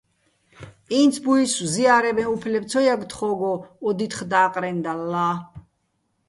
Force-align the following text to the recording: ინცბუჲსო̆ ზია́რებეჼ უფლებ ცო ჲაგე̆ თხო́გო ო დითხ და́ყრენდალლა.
ინცბუჲსო̆ 0.99 1.69
ზია́რებეჼ 1.73 2.23
უფლებ 2.35 2.63
ცო 2.69 2.79
ჲაგე̆ 2.85 3.07
თხო́გო 3.11 3.53
ო 3.87 3.89
დითხ 3.97 4.19
და́ყრენდალლა. 4.31 5.27